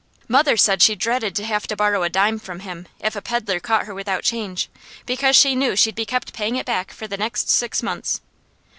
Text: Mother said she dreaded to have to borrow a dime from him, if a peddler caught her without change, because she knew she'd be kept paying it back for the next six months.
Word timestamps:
Mother 0.27 0.57
said 0.57 0.81
she 0.81 0.95
dreaded 0.95 1.35
to 1.35 1.43
have 1.45 1.67
to 1.67 1.75
borrow 1.75 2.01
a 2.01 2.09
dime 2.09 2.39
from 2.39 2.61
him, 2.61 2.87
if 3.01 3.15
a 3.15 3.21
peddler 3.21 3.59
caught 3.59 3.85
her 3.85 3.93
without 3.93 4.23
change, 4.23 4.67
because 5.05 5.35
she 5.35 5.53
knew 5.53 5.75
she'd 5.75 5.93
be 5.93 6.07
kept 6.07 6.33
paying 6.33 6.55
it 6.55 6.65
back 6.65 6.89
for 6.91 7.07
the 7.07 7.17
next 7.17 7.51
six 7.51 7.83
months. 7.83 8.19